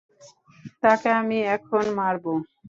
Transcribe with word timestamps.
তাকে 0.83 1.09
আমি 1.19 1.37
এখন 1.55 1.85
মারবো? 1.97 2.33